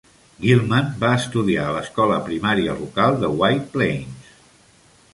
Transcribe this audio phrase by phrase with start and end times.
[0.45, 4.37] Gilman va estudiar a l'escola primària local de White Plains.